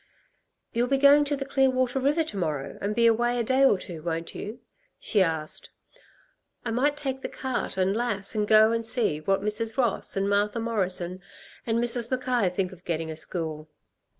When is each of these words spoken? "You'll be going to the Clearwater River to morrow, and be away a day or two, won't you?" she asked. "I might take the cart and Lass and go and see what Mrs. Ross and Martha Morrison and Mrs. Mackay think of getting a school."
"You'll 0.73 0.87
be 0.87 0.97
going 0.97 1.25
to 1.25 1.35
the 1.37 1.45
Clearwater 1.45 1.99
River 1.99 2.23
to 2.23 2.35
morrow, 2.35 2.79
and 2.81 2.95
be 2.95 3.05
away 3.05 3.39
a 3.39 3.43
day 3.43 3.63
or 3.63 3.77
two, 3.77 4.01
won't 4.01 4.33
you?" 4.33 4.59
she 4.97 5.21
asked. 5.21 5.69
"I 6.65 6.71
might 6.71 6.97
take 6.97 7.21
the 7.21 7.29
cart 7.29 7.77
and 7.77 7.95
Lass 7.95 8.33
and 8.33 8.47
go 8.47 8.71
and 8.71 8.83
see 8.83 9.19
what 9.21 9.43
Mrs. 9.43 9.77
Ross 9.77 10.17
and 10.17 10.27
Martha 10.27 10.59
Morrison 10.59 11.21
and 11.67 11.77
Mrs. 11.77 12.09
Mackay 12.09 12.49
think 12.49 12.71
of 12.71 12.83
getting 12.83 13.11
a 13.11 13.15
school." 13.15 13.69